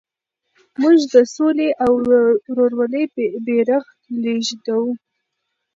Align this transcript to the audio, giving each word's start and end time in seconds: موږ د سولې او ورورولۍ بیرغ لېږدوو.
موږ 0.81 0.97
د 1.13 1.15
سولې 1.35 1.69
او 1.83 1.91
ورورولۍ 2.05 3.03
بیرغ 3.45 3.85
لېږدوو. 4.23 4.89